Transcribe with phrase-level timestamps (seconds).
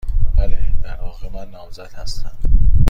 [0.37, 0.59] بله.
[0.83, 2.31] در واقع، من نامزد هستم.